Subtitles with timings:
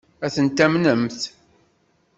[0.25, 1.21] Ad ten-tamnemt?